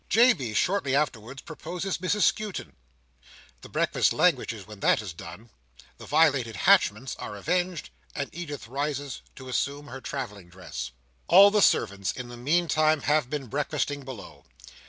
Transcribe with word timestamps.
J. 0.09 0.33
B. 0.33 0.55
shortly 0.55 0.95
afterwards 0.95 1.43
proposes 1.43 1.99
Mrs 1.99 2.23
Skewton. 2.23 2.73
The 3.61 3.69
breakfast 3.69 4.11
languishes 4.11 4.65
when 4.65 4.79
that 4.79 4.99
is 4.99 5.13
done, 5.13 5.51
the 5.99 6.07
violated 6.07 6.55
hatchments 6.55 7.15
are 7.17 7.35
avenged, 7.35 7.91
and 8.15 8.27
Edith 8.33 8.67
rises 8.67 9.21
to 9.35 9.47
assume 9.47 9.85
her 9.89 10.01
travelling 10.01 10.49
dress. 10.49 10.89
All 11.27 11.51
the 11.51 11.61
servants 11.61 12.11
in 12.13 12.29
the 12.29 12.35
meantime, 12.35 13.01
have 13.01 13.29
been 13.29 13.45
breakfasting 13.45 14.01
below. 14.01 14.43